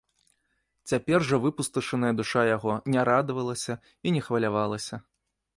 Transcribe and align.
Цяпер 0.91 1.19
жа 1.31 1.39
выпусташаная 1.43 2.11
душа 2.21 2.41
яго 2.55 2.73
не 2.97 3.07
радавалася 3.13 3.79
і 4.01 4.15
не 4.17 4.21
хвалявалася. 4.31 4.95